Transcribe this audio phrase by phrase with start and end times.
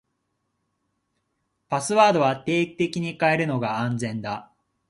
[1.69, 4.51] パスワードは定期的に変えるのが安全だ。